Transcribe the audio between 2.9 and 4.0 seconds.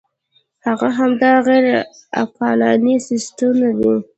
سیاستونه دي.